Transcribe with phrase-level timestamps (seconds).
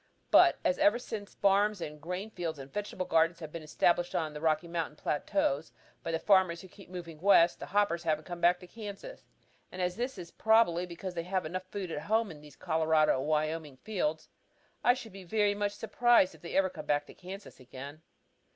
[0.31, 4.33] But as ever since farms and grain fields and vegetable gardens have been established on
[4.33, 8.41] the Rocky Mountain plateaus by the farmers who keep moving west, the hoppers haven't come
[8.41, 9.27] back to Kansas,
[9.71, 13.19] and as this is probably because they have enough food at home in these Colorado
[13.19, 14.27] and Wyoming fields,
[14.83, 18.01] I should be very much surprised if they ever come back to Kansas again."